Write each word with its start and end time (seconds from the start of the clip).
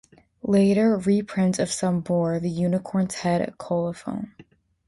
Later 0.41 0.97
reprints 0.97 1.59
of 1.59 1.69
some 1.71 2.01
bore 2.01 2.39
the 2.39 2.49
Unicorn's 2.49 3.13
Head 3.13 3.53
colophon. 3.59 4.31